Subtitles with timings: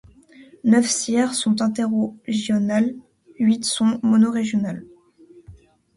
[0.63, 2.95] Neuf Cire sont interrégionales,
[3.37, 4.83] huit sont monorégionales.